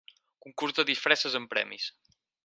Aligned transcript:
Concurs 0.45 0.75
de 0.79 0.85
disfresses 0.91 1.37
amb 1.41 1.51
premis. 1.53 1.85